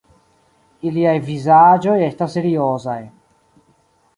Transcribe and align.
Iliaj 0.91 1.13
vizaĝoj 1.27 1.99
estas 2.07 2.39
seriozaj. 2.39 2.99